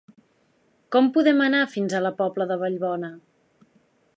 [0.95, 3.13] Com podem anar fins a la Pobla de Vallbona?